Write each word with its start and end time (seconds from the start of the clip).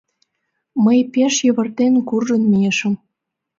Мый 0.83 0.99
пеш 1.13 1.33
йывыртен 1.45 1.93
куржын 2.07 2.43
мийышым. 2.51 2.93